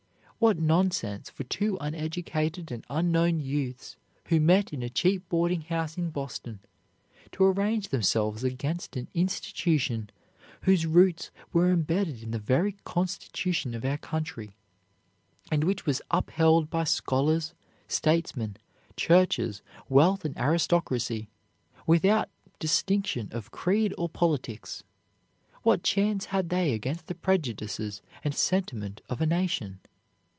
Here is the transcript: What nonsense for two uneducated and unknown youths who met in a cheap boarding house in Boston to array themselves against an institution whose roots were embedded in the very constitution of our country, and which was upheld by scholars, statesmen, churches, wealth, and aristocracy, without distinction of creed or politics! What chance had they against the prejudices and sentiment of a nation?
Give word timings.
What 0.41 0.57
nonsense 0.57 1.29
for 1.29 1.43
two 1.43 1.77
uneducated 1.79 2.71
and 2.71 2.83
unknown 2.89 3.41
youths 3.41 3.95
who 4.25 4.39
met 4.39 4.73
in 4.73 4.81
a 4.81 4.89
cheap 4.89 5.29
boarding 5.29 5.61
house 5.61 5.99
in 5.99 6.09
Boston 6.09 6.61
to 7.33 7.43
array 7.43 7.77
themselves 7.81 8.43
against 8.43 8.95
an 8.97 9.07
institution 9.13 10.09
whose 10.61 10.87
roots 10.87 11.29
were 11.53 11.69
embedded 11.71 12.23
in 12.23 12.31
the 12.31 12.39
very 12.39 12.71
constitution 12.85 13.75
of 13.75 13.85
our 13.85 13.99
country, 13.99 14.55
and 15.51 15.63
which 15.63 15.85
was 15.85 16.01
upheld 16.09 16.71
by 16.71 16.85
scholars, 16.85 17.53
statesmen, 17.87 18.57
churches, 18.97 19.61
wealth, 19.89 20.25
and 20.25 20.35
aristocracy, 20.39 21.29
without 21.85 22.29
distinction 22.57 23.29
of 23.31 23.51
creed 23.51 23.93
or 23.95 24.09
politics! 24.09 24.83
What 25.61 25.83
chance 25.83 26.25
had 26.33 26.49
they 26.49 26.73
against 26.73 27.05
the 27.05 27.13
prejudices 27.13 28.01
and 28.23 28.33
sentiment 28.33 29.01
of 29.07 29.21
a 29.21 29.27
nation? 29.27 29.79